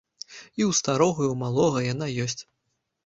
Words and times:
І 0.29 0.61
ў 0.69 0.77
старога 0.79 1.21
і 1.27 1.27
ў 1.27 1.35
малога 1.43 1.79
яна 1.93 2.07
ёсць. 2.25 2.41